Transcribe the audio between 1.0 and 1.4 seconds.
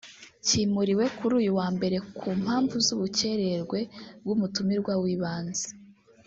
kuri